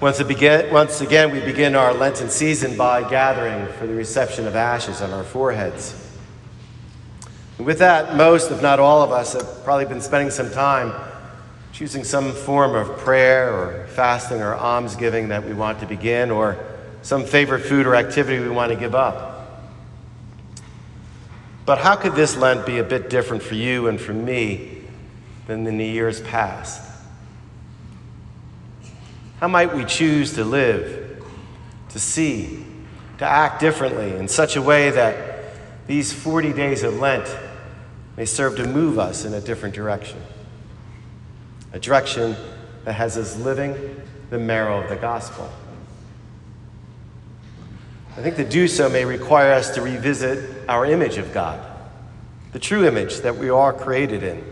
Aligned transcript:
Once, 0.00 0.22
begin, 0.22 0.72
once 0.72 1.00
again, 1.00 1.32
we 1.32 1.40
begin 1.40 1.74
our 1.74 1.92
Lenten 1.92 2.30
season 2.30 2.76
by 2.76 3.08
gathering 3.10 3.66
for 3.74 3.86
the 3.88 3.94
reception 3.94 4.46
of 4.46 4.54
ashes 4.54 5.02
on 5.02 5.10
our 5.10 5.24
foreheads. 5.24 5.92
And 7.56 7.66
with 7.66 7.80
that, 7.80 8.14
most, 8.14 8.52
if 8.52 8.62
not 8.62 8.78
all 8.78 9.02
of 9.02 9.10
us, 9.10 9.32
have 9.32 9.64
probably 9.64 9.86
been 9.86 10.00
spending 10.00 10.30
some 10.30 10.52
time 10.52 10.92
choosing 11.72 12.04
some 12.04 12.32
form 12.32 12.76
of 12.76 12.96
prayer 12.98 13.52
or 13.52 13.88
fasting 13.88 14.40
or 14.40 14.54
almsgiving 14.54 15.28
that 15.28 15.44
we 15.44 15.52
want 15.52 15.80
to 15.80 15.86
begin, 15.86 16.30
or 16.30 16.56
some 17.02 17.24
favorite 17.24 17.64
food 17.64 17.84
or 17.84 17.96
activity 17.96 18.38
we 18.38 18.48
want 18.48 18.70
to 18.70 18.78
give 18.78 18.94
up. 18.94 19.66
But 21.66 21.78
how 21.78 21.96
could 21.96 22.14
this 22.14 22.36
Lent 22.36 22.64
be 22.64 22.78
a 22.78 22.84
bit 22.84 23.10
different 23.10 23.42
for 23.42 23.54
you 23.54 23.88
and 23.88 24.00
for 24.00 24.12
me 24.12 24.82
than 25.48 25.66
in 25.66 25.76
the 25.76 25.86
years 25.86 26.20
past? 26.20 26.87
How 29.40 29.46
might 29.46 29.72
we 29.72 29.84
choose 29.84 30.34
to 30.34 30.44
live, 30.44 31.22
to 31.90 32.00
see, 32.00 32.66
to 33.18 33.24
act 33.24 33.60
differently 33.60 34.16
in 34.16 34.26
such 34.26 34.56
a 34.56 34.62
way 34.62 34.90
that 34.90 35.54
these 35.86 36.12
40 36.12 36.52
days 36.52 36.82
of 36.82 36.98
Lent 36.98 37.36
may 38.16 38.24
serve 38.24 38.56
to 38.56 38.66
move 38.66 38.98
us 38.98 39.24
in 39.24 39.34
a 39.34 39.40
different 39.40 39.76
direction? 39.76 40.20
A 41.72 41.78
direction 41.78 42.34
that 42.84 42.94
has 42.94 43.16
us 43.16 43.38
living 43.38 43.76
the 44.30 44.38
marrow 44.38 44.82
of 44.82 44.88
the 44.88 44.96
gospel. 44.96 45.48
I 48.16 48.22
think 48.22 48.34
to 48.36 48.44
do 48.44 48.66
so 48.66 48.88
may 48.88 49.04
require 49.04 49.52
us 49.52 49.70
to 49.76 49.82
revisit 49.82 50.68
our 50.68 50.84
image 50.84 51.16
of 51.16 51.32
God, 51.32 51.64
the 52.52 52.58
true 52.58 52.84
image 52.84 53.18
that 53.20 53.36
we 53.36 53.50
are 53.50 53.72
created 53.72 54.24
in. 54.24 54.44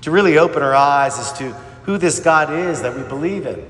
To 0.00 0.10
really 0.10 0.36
open 0.36 0.64
our 0.64 0.74
eyes 0.74 1.16
is 1.18 1.30
to 1.38 1.54
who 1.84 1.98
this 1.98 2.20
God 2.20 2.52
is 2.52 2.82
that 2.82 2.96
we 2.96 3.02
believe 3.02 3.46
in, 3.46 3.64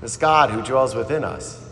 this 0.00 0.16
God 0.16 0.50
who 0.50 0.62
dwells 0.62 0.94
within 0.94 1.24
us. 1.24 1.62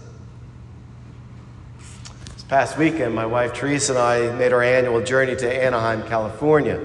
This 2.33 2.45
past 2.45 2.79
weekend, 2.79 3.15
my 3.15 3.27
wife 3.27 3.53
Teresa 3.53 3.93
and 3.93 3.99
I 3.99 4.37
made 4.37 4.53
our 4.53 4.63
annual 4.63 5.03
journey 5.03 5.37
to 5.37 5.65
Anaheim, 5.65 6.03
California, 6.05 6.81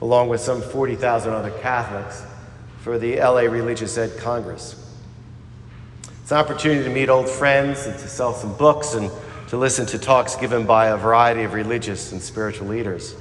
along 0.00 0.28
with 0.28 0.40
some 0.40 0.60
40,000 0.60 1.32
other 1.32 1.50
Catholics 1.60 2.24
for 2.80 2.98
the 2.98 3.16
LA 3.16 3.42
Religious 3.42 3.96
Ed 3.96 4.18
Congress. 4.18 4.80
It's 6.22 6.30
an 6.32 6.38
opportunity 6.38 6.82
to 6.84 6.90
meet 6.90 7.08
old 7.08 7.28
friends 7.28 7.86
and 7.86 7.98
to 7.98 8.08
sell 8.08 8.34
some 8.34 8.56
books 8.56 8.94
and 8.94 9.10
to 9.48 9.58
listen 9.58 9.86
to 9.86 9.98
talks 9.98 10.36
given 10.36 10.66
by 10.66 10.88
a 10.88 10.96
variety 10.96 11.42
of 11.42 11.52
religious 11.52 12.12
and 12.12 12.20
spiritual 12.20 12.66
leaders. 12.66 13.14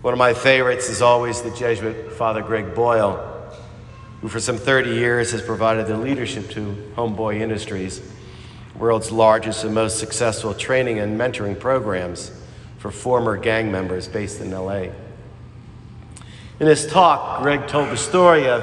One 0.00 0.14
of 0.14 0.18
my 0.18 0.32
favorites 0.32 0.88
is 0.88 1.02
always 1.02 1.42
the 1.42 1.50
Jesuit 1.50 2.12
Father 2.12 2.40
Greg 2.40 2.72
Boyle, 2.72 3.16
who 4.20 4.28
for 4.28 4.38
some 4.38 4.56
30 4.56 4.90
years 4.90 5.32
has 5.32 5.42
provided 5.42 5.88
the 5.88 5.96
leadership 5.96 6.48
to 6.50 6.92
Homeboy 6.94 7.40
Industries, 7.40 8.00
world's 8.76 9.10
largest 9.10 9.64
and 9.64 9.74
most 9.74 9.98
successful 9.98 10.54
training 10.54 11.00
and 11.00 11.18
mentoring 11.18 11.58
programs 11.58 12.30
for 12.78 12.92
former 12.92 13.36
gang 13.36 13.72
members 13.72 14.06
based 14.06 14.40
in 14.40 14.52
LA. 14.52 14.86
In 16.60 16.68
his 16.68 16.86
talk, 16.86 17.42
Greg 17.42 17.66
told 17.66 17.88
the 17.88 17.96
story 17.96 18.46
of 18.46 18.62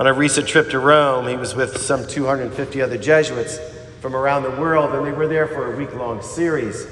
on 0.00 0.08
a 0.08 0.12
recent 0.12 0.48
trip 0.48 0.70
to 0.70 0.80
Rome, 0.80 1.28
he 1.28 1.36
was 1.36 1.54
with 1.54 1.76
some 1.76 2.04
250 2.08 2.82
other 2.82 2.98
Jesuits 2.98 3.60
from 4.00 4.16
around 4.16 4.42
the 4.42 4.50
world, 4.50 4.92
and 4.94 5.06
they 5.06 5.12
were 5.12 5.28
there 5.28 5.46
for 5.46 5.72
a 5.72 5.76
week 5.76 5.94
long 5.94 6.20
series 6.22 6.88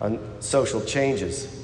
on 0.00 0.18
social 0.40 0.80
changes. 0.80 1.55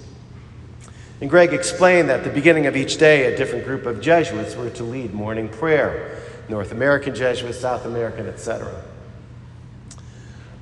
And 1.23 1.31
Greg 1.31 1.53
explained 1.53 2.09
that 2.09 2.19
at 2.19 2.25
the 2.25 2.31
beginning 2.31 2.67
of 2.67 2.75
each 2.75 2.99
day, 2.99 3.33
a 3.33 3.37
different 3.37 3.65
group 3.65 3.87
of 3.87 4.01
Jesuits 4.01 4.57
were 4.57 4.71
to 4.71 4.83
lead 4.83 5.15
morning 5.15 5.49
prayer 5.49 6.21
North 6.49 6.73
American 6.73 7.15
Jesuits, 7.15 7.61
South 7.61 7.85
American, 7.85 8.27
etc. 8.27 8.75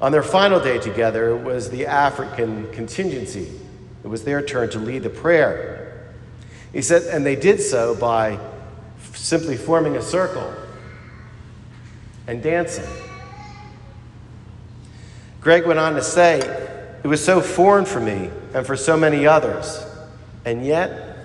On 0.03 0.13
their 0.13 0.23
final 0.23 0.61
day 0.61 0.79
together 0.79 1.31
it 1.31 1.43
was 1.43 1.71
the 1.71 1.87
African 1.87 2.71
contingency. 2.73 3.51
It 4.05 4.09
was 4.09 4.25
their 4.25 4.43
turn 4.43 4.69
to 4.73 4.79
lead 4.79 5.03
the 5.03 5.09
prayer. 5.09 6.13
He 6.75 6.83
said, 6.83 7.05
and 7.05 7.25
they 7.25 7.37
did 7.37 7.63
so 7.63 7.95
by 7.95 8.39
simply 9.15 9.57
forming 9.57 9.97
a 9.97 10.03
circle 10.03 10.53
and 12.27 12.43
dancing. 12.43 12.85
Greg 15.41 15.67
went 15.67 15.79
on 15.79 15.95
to 15.95 16.03
say, 16.03 16.39
It 17.03 17.09
was 17.09 17.25
so 17.25 17.41
foreign 17.41 17.87
for 17.87 18.01
me 18.01 18.29
and 18.53 18.67
for 18.67 18.77
so 18.77 18.99
many 18.99 19.27
others 19.27 19.87
and 20.45 20.65
yet, 20.65 21.19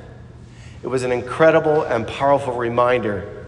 it 0.83 0.87
was 0.87 1.03
an 1.03 1.11
incredible 1.11 1.83
and 1.83 2.05
powerful 2.07 2.53
reminder 2.53 3.45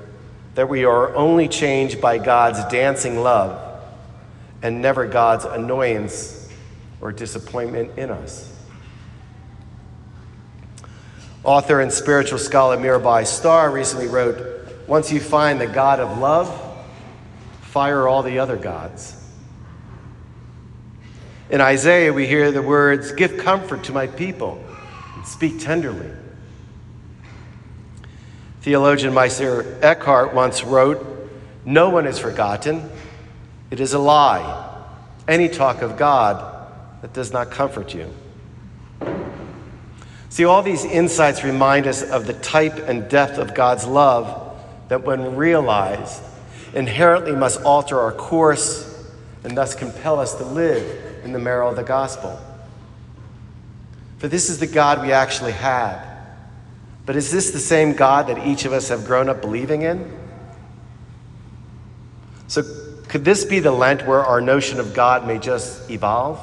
that 0.56 0.70
we 0.70 0.86
are 0.86 1.16
only 1.16 1.48
changed 1.48 2.02
by 2.02 2.18
God's 2.18 2.64
dancing 2.72 3.20
love 3.20 3.84
and 4.64 4.82
never 4.82 5.06
God's 5.06 5.46
annoyance 5.46 6.52
or 7.00 7.12
disappointment 7.12 7.98
in 7.98 8.10
us. 8.10 8.52
Author 11.44 11.82
and 11.82 11.94
spiritual 11.94 12.40
scholar 12.40 12.76
Mirabai 12.76 13.26
Starr 13.26 13.70
recently 13.70 14.08
wrote 14.08 14.88
Once 14.88 15.12
you 15.12 15.20
find 15.20 15.62
the 15.62 15.68
God 15.68 16.00
of 16.00 16.18
love, 16.18 16.50
fire 17.62 18.08
all 18.08 18.24
the 18.24 18.40
other 18.40 18.58
gods. 18.58 19.14
In 21.50 21.62
Isaiah, 21.62 22.12
we 22.12 22.26
hear 22.26 22.52
the 22.52 22.62
words, 22.62 23.12
Give 23.12 23.38
comfort 23.38 23.84
to 23.84 23.94
my 23.94 24.08
people 24.08 24.64
Speak 25.26 25.60
tenderly. 25.60 26.12
Theologian 28.62 29.14
Meister 29.14 29.78
Eckhart 29.82 30.34
once 30.34 30.64
wrote 30.64 31.32
No 31.66 31.90
one 31.90 32.06
is 32.06 32.20
forgotten. 32.20 32.90
It 33.72 33.80
is 33.80 33.94
a 33.94 34.00
lie. 34.00 34.76
Any 35.28 35.50
talk 35.50 35.82
of 35.82 35.98
God 35.98 36.58
that 37.02 37.14
does 37.14 37.32
not 37.32 37.52
comfort 37.52 37.94
you. 37.94 38.14
See, 40.30 40.46
all 40.46 40.62
these 40.62 40.86
insights 40.86 41.44
remind 41.44 41.88
us 41.88 42.04
of 42.04 42.28
the 42.28 42.34
type 42.34 42.78
and 42.78 43.10
depth 43.10 43.38
of 43.38 43.54
God's 43.54 43.86
love 43.86 44.60
that, 44.90 45.04
when 45.04 45.36
realized, 45.36 46.22
inherently 46.74 47.32
must 47.34 47.62
alter 47.64 48.00
our 48.00 48.12
course 48.12 49.12
and 49.44 49.58
thus 49.58 49.74
compel 49.74 50.20
us 50.20 50.36
to 50.36 50.44
live 50.44 51.24
in 51.24 51.32
the 51.32 51.40
marrow 51.40 51.70
of 51.70 51.76
the 51.76 51.84
gospel. 51.84 52.40
For 54.18 54.28
this 54.28 54.50
is 54.50 54.60
the 54.60 54.68
God 54.68 55.02
we 55.02 55.12
actually 55.12 55.52
have. 55.54 56.06
But 57.06 57.16
is 57.16 57.32
this 57.32 57.52
the 57.52 57.60
same 57.60 57.94
God 57.94 58.28
that 58.28 58.46
each 58.46 58.66
of 58.66 58.74
us 58.74 58.90
have 58.90 59.06
grown 59.06 59.30
up 59.30 59.42
believing 59.42 59.84
in? 59.84 60.12
So, 62.48 62.64
could 63.08 63.24
this 63.24 63.46
be 63.46 63.60
the 63.60 63.72
Lent 63.72 64.06
where 64.06 64.24
our 64.24 64.42
notion 64.42 64.80
of 64.80 64.94
God 64.94 65.26
may 65.26 65.40
just 65.40 65.90
evolve? 65.90 66.40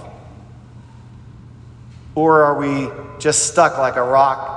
Or 2.15 2.43
are 2.45 2.59
we 2.59 2.89
just 3.19 3.51
stuck 3.51 3.77
like 3.77 3.97
a 3.97 4.03
rock 4.03 4.53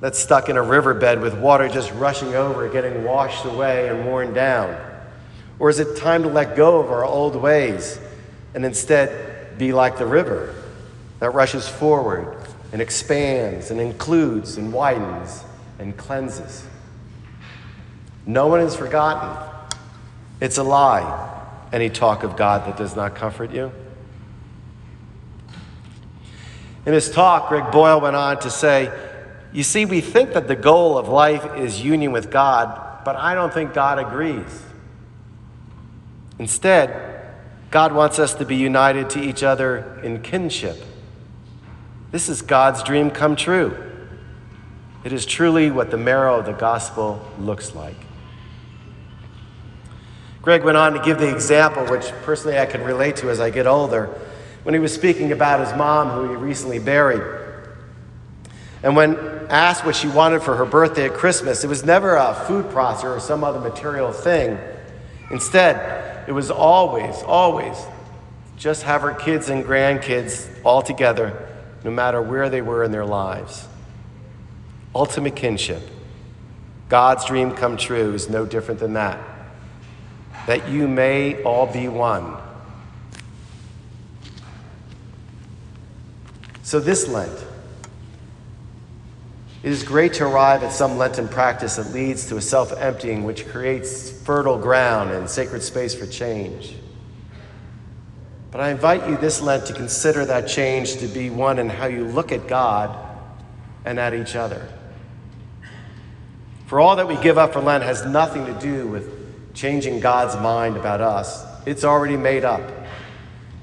that's 0.00 0.18
stuck 0.18 0.48
in 0.48 0.56
a 0.56 0.62
riverbed 0.62 1.20
with 1.20 1.38
water 1.38 1.68
just 1.68 1.92
rushing 1.92 2.34
over, 2.34 2.68
getting 2.68 3.04
washed 3.04 3.44
away 3.44 3.88
and 3.88 4.06
worn 4.06 4.32
down? 4.32 4.76
Or 5.58 5.70
is 5.70 5.78
it 5.78 5.96
time 5.96 6.22
to 6.24 6.28
let 6.28 6.56
go 6.56 6.80
of 6.80 6.90
our 6.90 7.04
old 7.04 7.36
ways 7.36 8.00
and 8.54 8.64
instead 8.64 9.58
be 9.58 9.72
like 9.72 9.98
the 9.98 10.06
river? 10.06 10.61
That 11.22 11.30
rushes 11.30 11.68
forward 11.68 12.36
and 12.72 12.82
expands 12.82 13.70
and 13.70 13.80
includes 13.80 14.56
and 14.56 14.72
widens 14.72 15.44
and 15.78 15.96
cleanses. 15.96 16.66
No 18.26 18.48
one 18.48 18.58
is 18.58 18.74
forgotten. 18.74 19.30
It's 20.40 20.58
a 20.58 20.64
lie, 20.64 21.46
any 21.72 21.90
talk 21.90 22.24
of 22.24 22.36
God 22.36 22.66
that 22.66 22.76
does 22.76 22.96
not 22.96 23.14
comfort 23.14 23.52
you. 23.52 23.70
In 26.86 26.92
his 26.92 27.08
talk, 27.08 27.48
Greg 27.48 27.70
Boyle 27.70 28.00
went 28.00 28.16
on 28.16 28.40
to 28.40 28.50
say, 28.50 28.92
You 29.52 29.62
see, 29.62 29.84
we 29.84 30.00
think 30.00 30.32
that 30.32 30.48
the 30.48 30.56
goal 30.56 30.98
of 30.98 31.06
life 31.06 31.56
is 31.56 31.84
union 31.84 32.10
with 32.10 32.32
God, 32.32 33.04
but 33.04 33.14
I 33.14 33.36
don't 33.36 33.54
think 33.54 33.74
God 33.74 34.00
agrees. 34.00 34.64
Instead, 36.40 37.30
God 37.70 37.92
wants 37.92 38.18
us 38.18 38.34
to 38.34 38.44
be 38.44 38.56
united 38.56 39.08
to 39.10 39.20
each 39.20 39.44
other 39.44 40.00
in 40.02 40.20
kinship. 40.20 40.86
This 42.12 42.28
is 42.28 42.42
God's 42.42 42.82
dream 42.82 43.10
come 43.10 43.36
true. 43.36 43.74
It 45.02 45.14
is 45.14 45.24
truly 45.24 45.70
what 45.70 45.90
the 45.90 45.96
marrow 45.96 46.38
of 46.38 46.44
the 46.44 46.52
gospel 46.52 47.26
looks 47.40 47.74
like. 47.74 47.96
Greg 50.42 50.62
went 50.62 50.76
on 50.76 50.92
to 50.92 51.00
give 51.00 51.18
the 51.18 51.32
example, 51.32 51.86
which 51.86 52.12
personally 52.22 52.58
I 52.58 52.66
can 52.66 52.84
relate 52.84 53.16
to 53.16 53.30
as 53.30 53.40
I 53.40 53.48
get 53.48 53.66
older, 53.66 54.06
when 54.62 54.74
he 54.74 54.78
was 54.78 54.92
speaking 54.92 55.32
about 55.32 55.66
his 55.66 55.74
mom, 55.76 56.10
who 56.10 56.28
he 56.28 56.36
recently 56.36 56.78
buried. 56.78 57.22
And 58.82 58.94
when 58.94 59.16
asked 59.48 59.86
what 59.86 59.96
she 59.96 60.08
wanted 60.08 60.42
for 60.42 60.54
her 60.56 60.66
birthday 60.66 61.06
at 61.06 61.14
Christmas, 61.14 61.64
it 61.64 61.68
was 61.68 61.82
never 61.82 62.16
a 62.16 62.34
food 62.46 62.66
processor 62.66 63.16
or 63.16 63.20
some 63.20 63.42
other 63.42 63.60
material 63.60 64.12
thing. 64.12 64.58
Instead, 65.30 66.28
it 66.28 66.32
was 66.32 66.50
always, 66.50 67.22
always 67.22 67.76
just 68.58 68.82
have 68.82 69.00
her 69.00 69.14
kids 69.14 69.48
and 69.48 69.64
grandkids 69.64 70.48
all 70.62 70.82
together 70.82 71.48
no 71.84 71.90
matter 71.90 72.20
where 72.20 72.48
they 72.48 72.62
were 72.62 72.84
in 72.84 72.92
their 72.92 73.04
lives. 73.04 73.66
Ultimate 74.94 75.36
kinship. 75.36 75.82
God's 76.88 77.24
dream 77.24 77.52
come 77.52 77.76
true 77.76 78.12
is 78.14 78.28
no 78.28 78.44
different 78.44 78.80
than 78.80 78.92
that. 78.94 79.18
that 80.46 80.68
you 80.68 80.88
may 80.88 81.42
all 81.44 81.66
be 81.66 81.86
one. 81.86 82.36
So, 86.64 86.80
this 86.80 87.06
Lent, 87.06 87.38
it 89.62 89.70
is 89.70 89.84
great 89.84 90.14
to 90.14 90.24
arrive 90.24 90.62
at 90.64 90.72
some 90.72 90.98
Lenten 90.98 91.28
practice 91.28 91.76
that 91.76 91.92
leads 91.92 92.26
to 92.26 92.36
a 92.36 92.40
self 92.40 92.72
emptying 92.72 93.24
which 93.24 93.46
creates 93.46 94.10
fertile 94.10 94.58
ground 94.58 95.10
and 95.12 95.30
sacred 95.30 95.62
space 95.62 95.94
for 95.94 96.06
change. 96.06 96.74
But 98.52 98.60
I 98.60 98.70
invite 98.70 99.08
you 99.08 99.16
this 99.16 99.40
Lent 99.40 99.66
to 99.66 99.72
consider 99.72 100.26
that 100.26 100.46
change 100.46 100.98
to 100.98 101.08
be 101.08 101.30
one 101.30 101.58
in 101.58 101.70
how 101.70 101.86
you 101.86 102.04
look 102.04 102.32
at 102.32 102.46
God 102.46 102.94
and 103.86 103.98
at 103.98 104.12
each 104.12 104.36
other. 104.36 104.68
For 106.66 106.78
all 106.78 106.96
that 106.96 107.08
we 107.08 107.16
give 107.16 107.38
up 107.38 107.54
for 107.54 107.60
Lent 107.60 107.82
has 107.82 108.04
nothing 108.04 108.44
to 108.44 108.52
do 108.60 108.86
with 108.86 109.54
changing 109.54 110.00
God's 110.00 110.36
mind 110.36 110.76
about 110.76 111.00
us, 111.00 111.44
it's 111.66 111.82
already 111.82 112.16
made 112.16 112.44
up. 112.44 112.60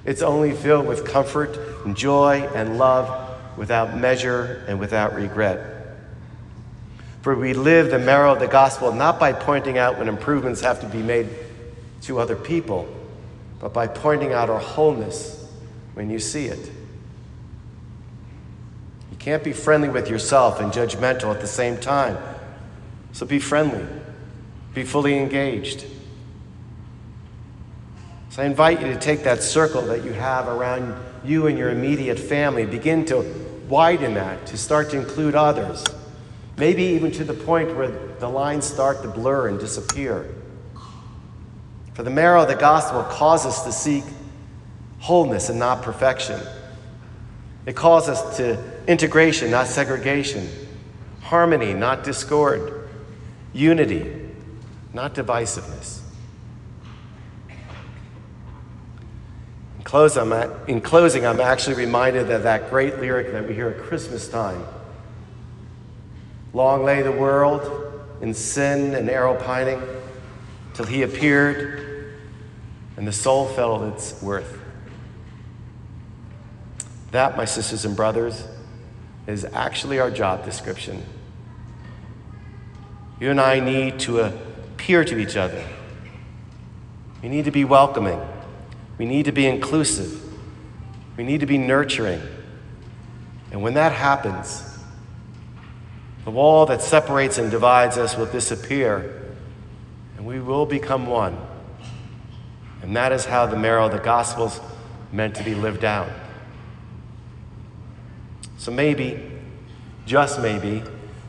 It's 0.05 0.23
only 0.23 0.53
filled 0.53 0.87
with 0.87 1.05
comfort 1.05 1.55
and 1.85 1.95
joy 1.95 2.49
and 2.55 2.79
love 2.79 3.57
without 3.57 3.95
measure 3.95 4.65
and 4.67 4.79
without 4.79 5.13
regret. 5.13 5.97
For 7.21 7.35
we 7.35 7.53
live 7.53 7.91
the 7.91 7.99
marrow 7.99 8.33
of 8.33 8.39
the 8.39 8.47
gospel 8.47 8.91
not 8.91 9.19
by 9.19 9.33
pointing 9.33 9.77
out 9.77 9.99
when 9.99 10.07
improvements 10.07 10.61
have 10.61 10.81
to 10.81 10.87
be 10.87 11.03
made 11.03 11.29
to 12.03 12.17
other 12.19 12.35
people 12.35 12.87
but 13.59 13.73
by 13.73 13.87
pointing 13.87 14.33
out 14.33 14.49
our 14.49 14.59
wholeness 14.59 15.47
when 15.93 16.09
you 16.09 16.19
see 16.19 16.45
it. 16.45 16.71
You 19.11 19.17
can't 19.17 19.43
be 19.43 19.53
friendly 19.53 19.89
with 19.89 20.09
yourself 20.09 20.59
and 20.59 20.71
judgmental 20.71 21.33
at 21.33 21.41
the 21.41 21.47
same 21.47 21.77
time. 21.77 22.17
So 23.11 23.25
be 23.25 23.39
friendly, 23.39 23.85
be 24.73 24.83
fully 24.83 25.17
engaged. 25.17 25.85
So 28.29 28.43
I 28.43 28.45
invite 28.45 28.79
you 28.79 28.87
to 28.87 28.99
take 28.99 29.23
that 29.23 29.41
circle 29.41 29.81
that 29.87 30.05
you 30.05 30.13
have 30.13 30.47
around 30.47 30.95
you 31.25 31.47
and 31.47 31.57
your 31.57 31.69
immediate 31.69 32.19
family, 32.19 32.65
begin 32.65 33.03
to 33.05 33.25
widen 33.67 34.13
that, 34.13 34.45
to 34.47 34.57
start 34.57 34.91
to 34.91 34.97
include 34.97 35.35
others, 35.35 35.83
maybe 36.57 36.83
even 36.83 37.11
to 37.11 37.23
the 37.23 37.33
point 37.33 37.75
where 37.75 37.89
the 38.19 38.29
lines 38.29 38.65
start 38.65 39.01
to 39.01 39.09
blur 39.09 39.47
and 39.47 39.59
disappear. 39.59 40.33
For 41.99 42.03
the 42.03 42.09
marrow 42.09 42.43
of 42.43 42.47
the 42.47 42.55
gospel 42.55 43.03
calls 43.03 43.45
us 43.45 43.65
to 43.65 43.73
seek 43.73 44.05
wholeness 44.99 45.49
and 45.49 45.59
not 45.59 45.81
perfection. 45.81 46.39
It 47.65 47.75
calls 47.75 48.07
us 48.07 48.37
to 48.37 48.57
integration, 48.87 49.51
not 49.51 49.67
segregation, 49.67 50.47
harmony, 51.19 51.73
not 51.73 52.05
discord, 52.05 52.87
unity, 53.51 54.29
not 54.93 55.13
divisiveness. 55.13 55.99
In, 57.49 57.57
close, 59.83 60.15
at, 60.15 60.69
in 60.69 60.79
closing, 60.79 61.25
I'm 61.25 61.41
actually 61.41 61.75
reminded 61.75 62.31
of 62.31 62.43
that 62.43 62.69
great 62.69 62.99
lyric 62.99 63.33
that 63.33 63.45
we 63.45 63.53
hear 63.53 63.71
at 63.71 63.77
Christmas 63.77 64.29
time. 64.29 64.63
Long 66.53 66.85
lay 66.85 67.01
the 67.01 67.11
world 67.11 68.01
in 68.21 68.33
sin 68.33 68.95
and 68.95 69.09
arrow 69.09 69.35
pining 69.35 69.81
till 70.75 70.85
he 70.85 71.01
appeared 71.01 71.87
and 72.99 73.07
the 73.07 73.13
soul 73.13 73.45
felt 73.45 73.93
its 73.93 74.21
worth. 74.21 74.59
That, 77.11 77.37
my 77.37 77.45
sisters 77.45 77.85
and 77.85 77.95
brothers, 77.95 78.45
is 79.25 79.45
actually 79.45 79.99
our 79.99 80.11
job 80.11 80.43
description. 80.43 81.01
You 83.21 83.31
and 83.31 83.39
I 83.39 83.61
need 83.61 84.01
to 84.01 84.19
appear 84.19 85.05
to 85.05 85.17
each 85.17 85.37
other. 85.37 85.63
We 87.23 87.29
need 87.29 87.45
to 87.45 87.51
be 87.51 87.63
welcoming. 87.63 88.19
We 88.97 89.05
need 89.05 89.23
to 89.27 89.31
be 89.31 89.47
inclusive. 89.47 90.21
We 91.15 91.23
need 91.23 91.39
to 91.39 91.45
be 91.45 91.57
nurturing. 91.57 92.21
And 93.49 93.61
when 93.61 93.75
that 93.75 93.93
happens, 93.93 94.77
the 96.25 96.31
wall 96.31 96.65
that 96.65 96.81
separates 96.81 97.37
and 97.37 97.49
divides 97.49 97.97
us 97.97 98.17
will 98.17 98.25
disappear, 98.25 99.33
and 100.17 100.25
we 100.25 100.41
will 100.41 100.65
become 100.65 101.07
one. 101.07 101.37
And 102.81 102.95
that 102.95 103.11
is 103.11 103.25
how 103.25 103.45
the 103.45 103.57
marrow 103.57 103.85
of 103.85 103.91
the 103.91 103.99
gospel's 103.99 104.59
meant 105.11 105.35
to 105.35 105.43
be 105.43 105.55
lived 105.55 105.83
out. 105.83 106.09
So 108.57 108.71
maybe, 108.71 109.21
just 110.05 110.41
maybe, 110.41 110.83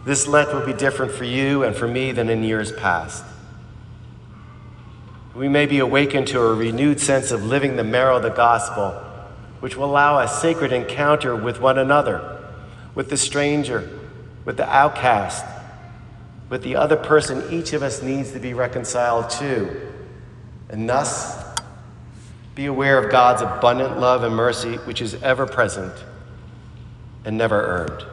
this 0.04 0.26
Lent 0.26 0.52
will 0.52 0.64
be 0.64 0.72
different 0.72 1.12
for 1.12 1.24
you 1.24 1.62
and 1.64 1.76
for 1.76 1.86
me 1.86 2.12
than 2.12 2.28
in 2.28 2.42
years 2.42 2.72
past. 2.72 3.24
We 5.34 5.48
may 5.48 5.66
be 5.66 5.78
awakened 5.78 6.26
to 6.28 6.40
a 6.40 6.54
renewed 6.54 7.00
sense 7.00 7.30
of 7.30 7.44
living 7.44 7.76
the 7.76 7.84
marrow 7.84 8.16
of 8.16 8.22
the 8.22 8.30
gospel, 8.30 8.90
which 9.60 9.76
will 9.76 9.84
allow 9.84 10.18
a 10.18 10.28
sacred 10.28 10.72
encounter 10.72 11.36
with 11.36 11.60
one 11.60 11.78
another, 11.78 12.42
with 12.94 13.10
the 13.10 13.16
stranger, 13.16 13.88
with 14.44 14.56
the 14.56 14.68
outcast, 14.68 15.44
with 16.48 16.62
the 16.62 16.74
other 16.74 16.96
person 16.96 17.44
each 17.52 17.72
of 17.72 17.82
us 17.82 18.02
needs 18.02 18.32
to 18.32 18.40
be 18.40 18.54
reconciled 18.54 19.30
to, 19.30 19.89
and 20.70 20.88
thus 20.88 21.44
be 22.54 22.66
aware 22.66 22.98
of 22.98 23.10
God's 23.10 23.42
abundant 23.42 23.98
love 23.98 24.22
and 24.22 24.34
mercy, 24.34 24.76
which 24.76 25.02
is 25.02 25.20
ever 25.22 25.46
present 25.46 25.92
and 27.24 27.36
never 27.36 27.60
earned. 27.60 28.04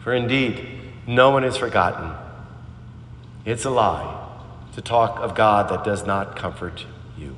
For 0.00 0.14
indeed, 0.14 0.66
no 1.06 1.30
one 1.30 1.44
is 1.44 1.56
forgotten. 1.56 2.12
It's 3.44 3.64
a 3.64 3.70
lie 3.70 4.28
to 4.74 4.80
talk 4.80 5.20
of 5.20 5.34
God 5.34 5.68
that 5.70 5.84
does 5.84 6.06
not 6.06 6.36
comfort 6.36 6.86
you. 7.16 7.36